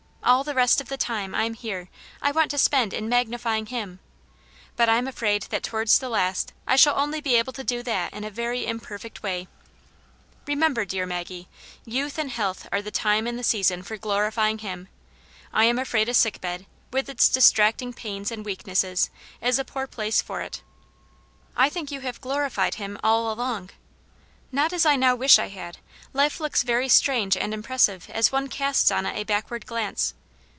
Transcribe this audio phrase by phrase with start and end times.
[0.23, 1.89] All the rest of the time I am here
[2.21, 3.99] I want to spend in magnifying Him;
[4.75, 7.81] but I am afraid that towards the last I shall only be able to do
[7.83, 9.47] that in a very imperfect way.
[10.45, 12.03] Remember, dear 240 Aimt Jane's Hero.
[12.03, 14.89] Maggie, youth and health are the time and the season for glorifying Him.
[15.51, 19.09] I am afraid a sick bed, with its distracting pains and weaknesses,
[19.41, 20.61] is a poor place for it.""
[21.57, 23.71] I think you have glorified Him all along.*'
[24.53, 25.77] "Not as I now wish I had.
[26.13, 30.13] Life looks very strange and impressive as one casts on it a back ward glance.